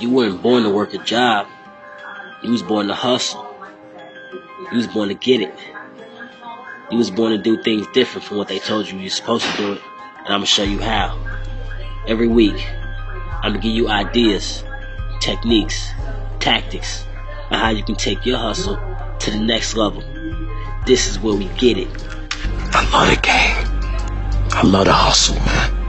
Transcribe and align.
You 0.00 0.08
weren't 0.08 0.40
born 0.40 0.62
to 0.62 0.70
work 0.70 0.94
a 0.94 0.98
job. 0.98 1.46
You 2.42 2.50
was 2.50 2.62
born 2.62 2.88
to 2.88 2.94
hustle. 2.94 3.54
You 4.72 4.78
was 4.78 4.86
born 4.86 5.08
to 5.08 5.14
get 5.14 5.42
it. 5.42 5.54
You 6.90 6.96
was 6.96 7.10
born 7.10 7.32
to 7.32 7.38
do 7.38 7.62
things 7.62 7.86
different 7.92 8.26
from 8.26 8.38
what 8.38 8.48
they 8.48 8.60
told 8.60 8.90
you 8.90 8.98
you're 8.98 9.10
supposed 9.10 9.44
to 9.44 9.56
do 9.58 9.72
it. 9.74 9.82
And 10.20 10.28
I'm 10.28 10.40
gonna 10.40 10.46
show 10.46 10.62
you 10.62 10.80
how. 10.80 11.18
Every 12.08 12.28
week, 12.28 12.66
I'm 13.42 13.52
gonna 13.52 13.58
give 13.58 13.72
you 13.72 13.88
ideas, 13.88 14.64
techniques, 15.20 15.90
tactics 16.38 17.04
on 17.50 17.58
how 17.58 17.68
you 17.68 17.84
can 17.84 17.94
take 17.94 18.24
your 18.24 18.38
hustle 18.38 18.78
to 19.18 19.30
the 19.30 19.38
next 19.38 19.76
level. 19.76 20.02
This 20.86 21.08
is 21.08 21.18
where 21.18 21.34
we 21.34 21.44
get 21.58 21.76
it. 21.76 21.88
I 22.72 22.88
love 22.90 23.14
the 23.14 23.20
game. 23.20 24.50
I 24.52 24.62
love 24.64 24.86
the 24.86 24.94
hustle, 24.94 25.36
man. 25.36 25.79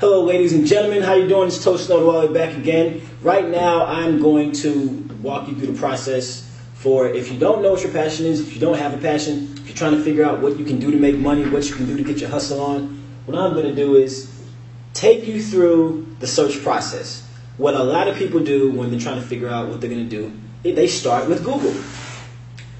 Hello, 0.00 0.22
ladies 0.22 0.52
and 0.52 0.64
gentlemen. 0.64 1.02
How 1.02 1.14
you 1.14 1.26
doing? 1.26 1.48
It's 1.48 1.64
Toast 1.64 1.90
Nodawale 1.90 2.32
back 2.32 2.56
again. 2.56 3.02
Right 3.20 3.48
now, 3.48 3.84
I'm 3.84 4.22
going 4.22 4.52
to 4.52 4.90
walk 5.20 5.48
you 5.48 5.56
through 5.56 5.72
the 5.72 5.78
process 5.80 6.48
for 6.74 7.08
if 7.08 7.32
you 7.32 7.36
don't 7.36 7.62
know 7.62 7.72
what 7.72 7.82
your 7.82 7.90
passion 7.90 8.24
is, 8.24 8.38
if 8.38 8.54
you 8.54 8.60
don't 8.60 8.78
have 8.78 8.94
a 8.94 8.98
passion, 8.98 9.52
if 9.56 9.66
you're 9.66 9.76
trying 9.76 9.96
to 9.96 10.00
figure 10.04 10.24
out 10.24 10.38
what 10.40 10.56
you 10.56 10.64
can 10.64 10.78
do 10.78 10.92
to 10.92 10.96
make 10.96 11.16
money, 11.16 11.44
what 11.48 11.68
you 11.68 11.74
can 11.74 11.86
do 11.86 11.96
to 11.96 12.04
get 12.04 12.18
your 12.18 12.30
hustle 12.30 12.60
on. 12.60 13.02
What 13.26 13.36
I'm 13.36 13.54
going 13.54 13.66
to 13.66 13.74
do 13.74 13.96
is 13.96 14.32
take 14.94 15.26
you 15.26 15.42
through 15.42 16.06
the 16.20 16.28
search 16.28 16.62
process. 16.62 17.28
What 17.56 17.74
a 17.74 17.82
lot 17.82 18.06
of 18.06 18.14
people 18.14 18.38
do 18.38 18.70
when 18.70 18.92
they're 18.92 19.00
trying 19.00 19.20
to 19.20 19.26
figure 19.26 19.48
out 19.48 19.66
what 19.66 19.80
they're 19.80 19.90
going 19.90 20.08
to 20.08 20.16
do, 20.16 20.32
they 20.62 20.86
start 20.86 21.28
with 21.28 21.44
Google. 21.44 21.74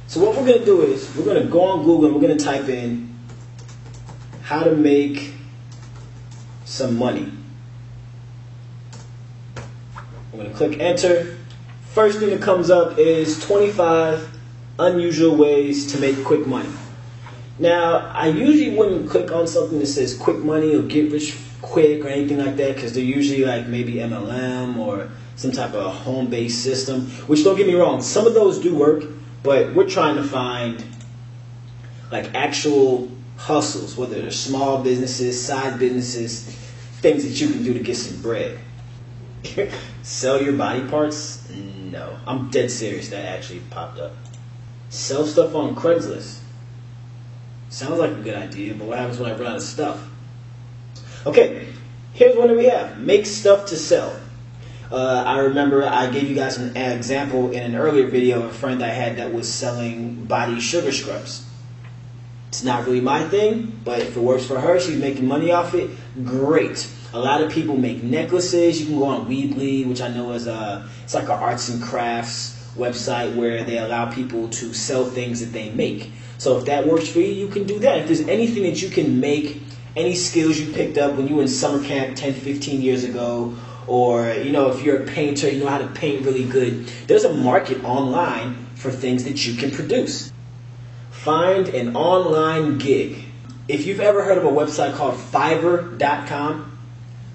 So 0.06 0.24
what 0.24 0.36
we're 0.36 0.46
going 0.46 0.60
to 0.60 0.64
do 0.64 0.82
is 0.82 1.12
we're 1.16 1.24
going 1.24 1.42
to 1.42 1.48
go 1.48 1.62
on 1.62 1.82
Google 1.82 2.04
and 2.04 2.14
we're 2.14 2.22
going 2.22 2.38
to 2.38 2.44
type 2.44 2.68
in 2.68 3.12
how 4.42 4.62
to 4.62 4.76
make 4.76 5.32
some 6.68 6.96
money. 6.96 7.32
I'm 10.32 10.38
going 10.38 10.50
to 10.50 10.56
click 10.56 10.78
enter. 10.80 11.38
First 11.92 12.20
thing 12.20 12.28
that 12.30 12.42
comes 12.42 12.70
up 12.70 12.98
is 12.98 13.42
25 13.44 14.28
unusual 14.78 15.34
ways 15.34 15.90
to 15.92 16.00
make 16.00 16.22
quick 16.24 16.46
money. 16.46 16.68
Now, 17.58 18.12
I 18.14 18.28
usually 18.28 18.76
wouldn't 18.76 19.10
click 19.10 19.32
on 19.32 19.48
something 19.48 19.78
that 19.78 19.86
says 19.86 20.16
quick 20.16 20.38
money 20.38 20.76
or 20.76 20.82
get 20.82 21.10
rich 21.10 21.36
quick 21.62 22.04
or 22.04 22.08
anything 22.08 22.38
like 22.38 22.56
that 22.56 22.76
because 22.76 22.92
they're 22.92 23.02
usually 23.02 23.44
like 23.44 23.66
maybe 23.66 23.94
MLM 23.94 24.76
or 24.76 25.08
some 25.36 25.50
type 25.50 25.72
of 25.72 25.92
home 25.92 26.28
based 26.28 26.62
system. 26.62 27.06
Which 27.26 27.42
don't 27.42 27.56
get 27.56 27.66
me 27.66 27.74
wrong, 27.74 28.02
some 28.02 28.26
of 28.26 28.34
those 28.34 28.60
do 28.60 28.76
work, 28.76 29.04
but 29.42 29.74
we're 29.74 29.88
trying 29.88 30.16
to 30.16 30.22
find 30.22 30.84
like 32.12 32.34
actual 32.34 33.10
hustles, 33.38 33.96
whether 33.96 34.20
they're 34.20 34.30
small 34.30 34.82
businesses, 34.82 35.42
side 35.42 35.78
businesses, 35.78 36.67
things 37.00 37.24
that 37.24 37.40
you 37.40 37.52
can 37.52 37.62
do 37.62 37.72
to 37.72 37.80
get 37.80 37.96
some 37.96 38.20
bread. 38.22 38.58
Sell 40.02 40.42
your 40.42 40.54
body 40.54 40.86
parts? 40.88 41.48
No. 41.50 42.18
I'm 42.26 42.50
dead 42.50 42.70
serious. 42.70 43.08
That 43.08 43.24
actually 43.24 43.60
popped 43.70 43.98
up. 43.98 44.12
Sell 44.90 45.26
stuff 45.26 45.54
on 45.54 45.76
Craigslist. 45.76 46.38
Sounds 47.68 47.98
like 47.98 48.10
a 48.10 48.14
good 48.14 48.34
idea, 48.34 48.74
but 48.74 48.88
what 48.88 48.98
happens 48.98 49.18
when 49.18 49.30
I 49.30 49.34
run 49.34 49.46
out 49.46 49.56
of 49.56 49.62
stuff? 49.62 50.08
Okay, 51.26 51.66
here's 52.14 52.36
one 52.36 52.48
that 52.48 52.56
we 52.56 52.66
have. 52.66 52.98
Make 52.98 53.26
stuff 53.26 53.66
to 53.66 53.76
sell. 53.76 54.18
Uh, 54.90 55.22
I 55.26 55.40
remember 55.40 55.84
I 55.84 56.10
gave 56.10 56.28
you 56.28 56.34
guys 56.34 56.56
an 56.56 56.74
example 56.76 57.50
in 57.50 57.62
an 57.62 57.76
earlier 57.76 58.06
video 58.06 58.38
of 58.38 58.46
a 58.46 58.54
friend 58.54 58.82
I 58.82 58.88
had 58.88 59.18
that 59.18 59.34
was 59.34 59.52
selling 59.52 60.24
body 60.24 60.60
sugar 60.60 60.92
scrubs. 60.92 61.44
It's 62.48 62.64
not 62.64 62.86
really 62.86 63.02
my 63.02 63.28
thing, 63.28 63.78
but 63.84 64.00
if 64.00 64.16
it 64.16 64.20
works 64.20 64.46
for 64.46 64.58
her, 64.58 64.80
she's 64.80 64.98
making 64.98 65.28
money 65.28 65.52
off 65.52 65.74
it, 65.74 65.90
great. 66.24 66.88
A 67.12 67.18
lot 67.18 67.42
of 67.42 67.52
people 67.52 67.76
make 67.76 68.02
necklaces. 68.02 68.80
You 68.80 68.86
can 68.86 68.98
go 68.98 69.04
on 69.04 69.26
Weebly, 69.26 69.86
which 69.86 70.00
I 70.00 70.08
know 70.08 70.32
is 70.32 70.46
a 70.46 70.88
it's 71.04 71.14
like 71.14 71.24
an 71.24 71.30
arts 71.30 71.68
and 71.68 71.82
crafts 71.82 72.58
website 72.74 73.34
where 73.34 73.64
they 73.64 73.78
allow 73.78 74.10
people 74.10 74.48
to 74.48 74.72
sell 74.72 75.04
things 75.04 75.40
that 75.40 75.52
they 75.52 75.70
make. 75.70 76.10
So 76.38 76.56
if 76.58 76.64
that 76.66 76.86
works 76.86 77.08
for 77.08 77.20
you, 77.20 77.32
you 77.32 77.48
can 77.48 77.64
do 77.64 77.78
that. 77.80 77.98
If 77.98 78.06
there's 78.06 78.20
anything 78.20 78.62
that 78.62 78.80
you 78.80 78.88
can 78.88 79.20
make, 79.20 79.60
any 79.96 80.14
skills 80.14 80.58
you 80.58 80.72
picked 80.72 80.96
up 80.96 81.16
when 81.16 81.28
you 81.28 81.36
were 81.36 81.42
in 81.42 81.48
summer 81.48 81.84
camp 81.84 82.16
10, 82.16 82.32
15 82.32 82.80
years 82.80 83.04
ago, 83.04 83.56
or 83.86 84.32
you 84.32 84.52
know 84.52 84.68
if 84.70 84.82
you're 84.82 85.02
a 85.02 85.06
painter, 85.06 85.50
you 85.50 85.60
know 85.60 85.68
how 85.68 85.78
to 85.78 85.88
paint 85.88 86.24
really 86.24 86.44
good. 86.44 86.86
There's 87.08 87.24
a 87.24 87.34
market 87.34 87.84
online 87.84 88.66
for 88.74 88.90
things 88.90 89.24
that 89.24 89.46
you 89.46 89.54
can 89.54 89.70
produce. 89.70 90.32
Find 91.10 91.68
an 91.68 91.96
online 91.96 92.78
gig. 92.78 93.24
If 93.66 93.86
you've 93.86 94.00
ever 94.00 94.22
heard 94.22 94.38
of 94.38 94.44
a 94.44 94.50
website 94.50 94.94
called 94.94 95.14
Fiverr.com, 95.14 96.78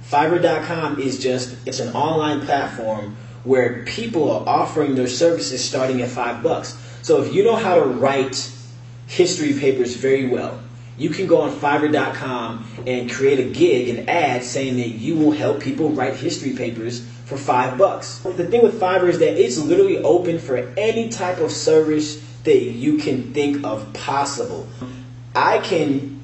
Fiverr.com 0.10 1.00
is 1.00 1.20
just 1.20 1.56
it's 1.66 1.80
an 1.80 1.94
online 1.96 2.42
platform 2.46 3.16
where 3.44 3.84
people 3.86 4.32
are 4.32 4.48
offering 4.48 4.96
their 4.96 5.08
services 5.08 5.64
starting 5.64 6.02
at 6.02 6.10
five 6.10 6.42
bucks. 6.42 6.78
So 7.02 7.22
if 7.22 7.34
you 7.34 7.44
know 7.44 7.56
how 7.56 7.76
to 7.76 7.86
write 7.86 8.52
history 9.08 9.54
papers 9.54 9.96
very 9.96 10.28
well, 10.28 10.60
you 10.98 11.10
can 11.10 11.28
go 11.28 11.42
on 11.42 11.52
Fiverr.com 11.52 12.66
and 12.86 13.12
create 13.12 13.40
a 13.40 13.50
gig, 13.50 13.90
an 13.90 14.08
ad 14.08 14.44
saying 14.44 14.78
that 14.78 14.90
you 14.90 15.16
will 15.16 15.32
help 15.32 15.60
people 15.60 15.90
write 15.90 16.16
history 16.16 16.54
papers 16.54 17.06
for 17.26 17.38
five 17.38 17.78
bucks. 17.78 18.20
The 18.20 18.46
thing 18.46 18.62
with 18.62 18.80
Fiverr 18.80 19.10
is 19.10 19.20
that 19.20 19.42
it's 19.42 19.58
literally 19.58 19.98
open 20.00 20.38
for 20.38 20.58
any 20.78 21.10
type 21.10 21.40
of 21.40 21.52
service 21.52 22.24
that 22.44 22.62
you 22.62 22.98
can 22.98 23.34
think 23.34 23.64
of 23.66 23.92
possible. 23.94 24.68
I 25.36 25.60
can 25.60 26.22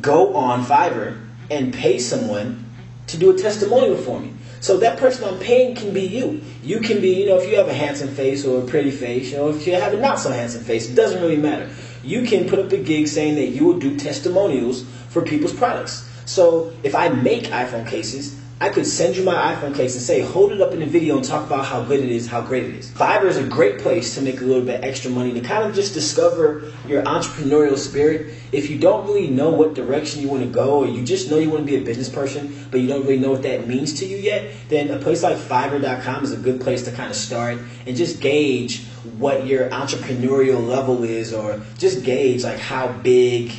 go 0.00 0.34
on 0.34 0.64
Fiverr 0.64 1.20
and 1.50 1.72
pay 1.72 1.98
someone 1.98 2.64
to 3.08 3.16
do 3.16 3.30
a 3.30 3.38
testimonial 3.38 3.96
for 3.96 4.20
me. 4.20 4.32
So 4.60 4.76
that 4.78 4.98
person 4.98 5.24
I'm 5.24 5.40
paying 5.40 5.74
can 5.74 5.92
be 5.92 6.02
you. 6.02 6.42
You 6.62 6.80
can 6.80 7.00
be, 7.00 7.14
you 7.14 7.26
know, 7.26 7.36
if 7.36 7.50
you 7.50 7.56
have 7.56 7.68
a 7.68 7.74
handsome 7.74 8.14
face 8.14 8.44
or 8.44 8.62
a 8.62 8.66
pretty 8.66 8.92
face, 8.92 9.32
you 9.32 9.38
know, 9.38 9.48
if 9.48 9.66
you 9.66 9.74
have 9.74 9.92
a 9.92 9.96
not 9.96 10.20
so 10.20 10.30
handsome 10.30 10.62
face, 10.62 10.88
it 10.88 10.94
doesn't 10.94 11.20
really 11.20 11.36
matter. 11.36 11.68
You 12.04 12.22
can 12.22 12.48
put 12.48 12.60
up 12.60 12.70
a 12.70 12.78
gig 12.78 13.08
saying 13.08 13.34
that 13.34 13.48
you 13.48 13.64
will 13.64 13.78
do 13.78 13.98
testimonials 13.98 14.84
for 15.08 15.22
people's 15.22 15.52
products. 15.52 16.08
So 16.26 16.72
if 16.84 16.94
I 16.94 17.08
make 17.08 17.44
iPhone 17.44 17.88
cases, 17.88 18.40
I 18.62 18.68
could 18.68 18.86
send 18.86 19.16
you 19.16 19.24
my 19.24 19.56
iPhone 19.56 19.74
case 19.74 19.96
and 19.96 20.04
say, 20.04 20.20
hold 20.20 20.52
it 20.52 20.60
up 20.60 20.70
in 20.70 20.78
the 20.78 20.86
video 20.86 21.16
and 21.16 21.24
talk 21.24 21.44
about 21.44 21.64
how 21.64 21.82
good 21.82 21.98
it 21.98 22.08
is, 22.08 22.28
how 22.28 22.42
great 22.42 22.62
it 22.62 22.76
is. 22.76 22.92
Fiverr 22.92 23.24
is 23.24 23.36
a 23.36 23.42
great 23.42 23.80
place 23.80 24.14
to 24.14 24.22
make 24.22 24.40
a 24.40 24.44
little 24.44 24.64
bit 24.64 24.84
extra 24.84 25.10
money 25.10 25.32
to 25.32 25.40
kind 25.40 25.64
of 25.64 25.74
just 25.74 25.94
discover 25.94 26.72
your 26.86 27.02
entrepreneurial 27.02 27.76
spirit. 27.76 28.32
If 28.52 28.70
you 28.70 28.78
don't 28.78 29.04
really 29.04 29.26
know 29.26 29.50
what 29.50 29.74
direction 29.74 30.22
you 30.22 30.28
want 30.28 30.44
to 30.44 30.48
go, 30.48 30.84
or 30.84 30.86
you 30.86 31.04
just 31.04 31.28
know 31.28 31.38
you 31.38 31.50
want 31.50 31.66
to 31.66 31.72
be 31.72 31.74
a 31.74 31.84
business 31.84 32.08
person, 32.08 32.68
but 32.70 32.78
you 32.78 32.86
don't 32.86 33.02
really 33.02 33.18
know 33.18 33.32
what 33.32 33.42
that 33.42 33.66
means 33.66 33.94
to 33.94 34.06
you 34.06 34.16
yet, 34.16 34.52
then 34.68 34.92
a 34.92 34.98
place 34.98 35.24
like 35.24 35.38
Fiverr.com 35.38 36.22
is 36.22 36.30
a 36.30 36.36
good 36.36 36.60
place 36.60 36.84
to 36.84 36.92
kind 36.92 37.10
of 37.10 37.16
start 37.16 37.58
and 37.84 37.96
just 37.96 38.20
gauge 38.20 38.84
what 39.18 39.44
your 39.44 39.70
entrepreneurial 39.70 40.64
level 40.64 41.02
is, 41.02 41.34
or 41.34 41.60
just 41.78 42.04
gauge 42.04 42.44
like 42.44 42.60
how 42.60 42.92
big 42.92 43.50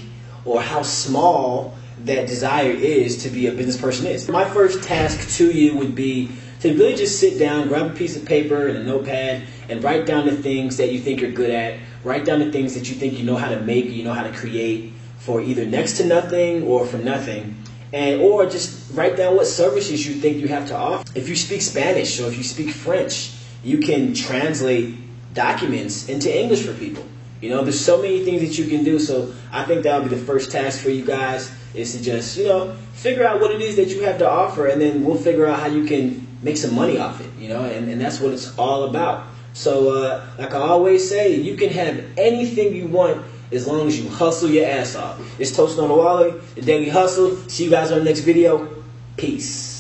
or 0.45 0.61
how 0.61 0.81
small 0.81 1.75
that 2.05 2.27
desire 2.27 2.71
is 2.71 3.23
to 3.23 3.29
be 3.29 3.47
a 3.47 3.51
business 3.51 3.77
person 3.77 4.05
is. 4.07 4.27
My 4.27 4.49
first 4.49 4.83
task 4.83 5.37
to 5.37 5.51
you 5.51 5.75
would 5.77 5.95
be 5.95 6.29
to 6.59 6.73
really 6.73 6.95
just 6.95 7.19
sit 7.19 7.37
down, 7.37 7.67
grab 7.67 7.91
a 7.91 7.93
piece 7.93 8.15
of 8.15 8.25
paper 8.25 8.67
and 8.67 8.77
a 8.77 8.83
notepad, 8.83 9.43
and 9.69 9.83
write 9.83 10.05
down 10.05 10.25
the 10.25 10.35
things 10.35 10.77
that 10.77 10.91
you 10.91 10.99
think 10.99 11.21
you're 11.21 11.31
good 11.31 11.49
at. 11.49 11.79
Write 12.03 12.25
down 12.25 12.39
the 12.39 12.51
things 12.51 12.73
that 12.73 12.89
you 12.89 12.95
think 12.95 13.17
you 13.17 13.25
know 13.25 13.35
how 13.35 13.49
to 13.49 13.59
make, 13.61 13.85
you 13.85 14.03
know 14.03 14.13
how 14.13 14.23
to 14.23 14.31
create 14.31 14.93
for 15.19 15.41
either 15.41 15.65
next 15.65 15.97
to 15.97 16.05
nothing 16.05 16.63
or 16.63 16.85
for 16.85 16.97
nothing. 16.97 17.55
And 17.93 18.21
or 18.21 18.45
just 18.45 18.93
write 18.93 19.15
down 19.15 19.35
what 19.35 19.47
services 19.47 20.05
you 20.05 20.15
think 20.15 20.37
you 20.37 20.47
have 20.47 20.67
to 20.67 20.75
offer. 20.75 21.05
If 21.15 21.29
you 21.29 21.35
speak 21.35 21.61
Spanish 21.61 22.19
or 22.19 22.27
if 22.27 22.37
you 22.37 22.43
speak 22.43 22.71
French, 22.71 23.31
you 23.63 23.77
can 23.77 24.13
translate 24.13 24.95
documents 25.33 26.09
into 26.09 26.33
English 26.33 26.65
for 26.65 26.73
people. 26.73 27.05
You 27.43 27.49
know, 27.49 27.61
there's 27.61 27.83
so 27.83 28.01
many 28.01 28.23
things 28.23 28.39
that 28.39 28.57
you 28.57 28.69
can 28.69 28.85
do. 28.85 28.97
So 28.97 29.33
I 29.51 29.65
think 29.65 29.83
that 29.83 29.99
would 30.01 30.09
be 30.09 30.15
the 30.15 30.25
first 30.25 30.49
task 30.49 30.81
for 30.81 30.89
you 30.89 31.03
guys 31.03 31.53
is 31.73 31.91
to 31.91 32.01
just, 32.01 32.37
you 32.37 32.45
know, 32.45 32.73
figure 32.93 33.27
out 33.27 33.41
what 33.41 33.51
it 33.51 33.59
is 33.59 33.75
that 33.75 33.89
you 33.89 34.01
have 34.03 34.17
to 34.19 34.29
offer 34.29 34.67
and 34.67 34.79
then 34.79 35.03
we'll 35.03 35.17
figure 35.17 35.45
out 35.45 35.59
how 35.59 35.67
you 35.67 35.83
can 35.83 36.25
make 36.41 36.55
some 36.55 36.73
money 36.73 36.97
off 36.97 37.19
it, 37.19 37.29
you 37.37 37.49
know, 37.49 37.65
and, 37.65 37.89
and 37.89 37.99
that's 37.99 38.21
what 38.21 38.31
it's 38.31 38.57
all 38.57 38.85
about. 38.85 39.27
So, 39.51 39.89
uh, 39.89 40.25
like 40.39 40.53
I 40.53 40.59
always 40.59 41.09
say, 41.09 41.35
you 41.35 41.57
can 41.57 41.69
have 41.71 42.01
anything 42.17 42.73
you 42.73 42.87
want 42.87 43.25
as 43.51 43.67
long 43.67 43.89
as 43.89 43.99
you 43.99 44.09
hustle 44.09 44.49
your 44.49 44.65
ass 44.65 44.95
off. 44.95 45.19
It's 45.37 45.53
Toast 45.53 45.77
on 45.79 45.89
the 45.89 45.93
Wally, 45.95 46.31
the 46.55 46.61
Daily 46.61 46.87
Hustle. 46.87 47.35
See 47.49 47.65
you 47.65 47.69
guys 47.69 47.91
on 47.91 47.99
the 47.99 48.05
next 48.05 48.21
video. 48.21 48.73
Peace. 49.17 49.72